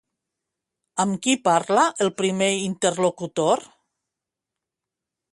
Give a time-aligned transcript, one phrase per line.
[1.01, 3.63] Amb qui parla el primer interlocutor?